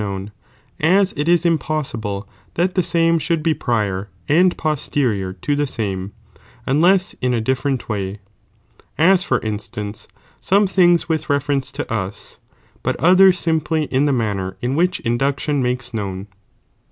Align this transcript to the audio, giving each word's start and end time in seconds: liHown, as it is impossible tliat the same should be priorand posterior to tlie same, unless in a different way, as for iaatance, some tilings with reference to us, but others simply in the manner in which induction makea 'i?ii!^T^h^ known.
liHown, 0.01 0.31
as 0.79 1.13
it 1.15 1.27
is 1.29 1.45
impossible 1.45 2.27
tliat 2.55 2.73
the 2.73 2.81
same 2.81 3.19
should 3.19 3.43
be 3.43 3.53
priorand 3.53 4.57
posterior 4.57 5.31
to 5.31 5.55
tlie 5.55 5.69
same, 5.69 6.11
unless 6.65 7.13
in 7.21 7.35
a 7.35 7.39
different 7.39 7.87
way, 7.87 8.19
as 8.97 9.23
for 9.23 9.39
iaatance, 9.41 10.07
some 10.39 10.65
tilings 10.65 11.07
with 11.07 11.29
reference 11.29 11.71
to 11.71 11.93
us, 11.93 12.39
but 12.81 12.95
others 12.95 13.37
simply 13.37 13.83
in 13.93 14.07
the 14.07 14.11
manner 14.11 14.57
in 14.59 14.73
which 14.73 14.99
induction 15.01 15.61
makea 15.61 15.67
'i?ii!^T^h^ 15.75 15.93
known. 15.93 16.27